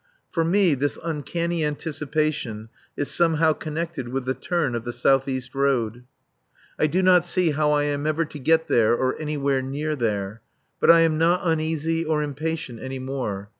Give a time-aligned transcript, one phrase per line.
[0.31, 5.53] For me this uncanny anticipation is somehow connected with the turn of the south east
[5.53, 6.05] road.
[6.79, 9.95] I do not see how I am ever going to get there or anywhere near
[9.95, 10.41] there.
[10.79, 13.49] But I am not uneasy or impatient any more.